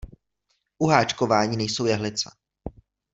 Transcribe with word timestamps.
U 0.79 0.87
háčkování 0.89 1.57
nejsou 1.57 1.85
jehlice. 1.85 2.29